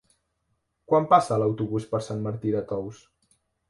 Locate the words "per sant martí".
1.95-2.59